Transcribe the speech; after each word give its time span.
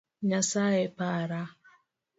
Nyasaye 0.29 0.83
para! 0.97 1.41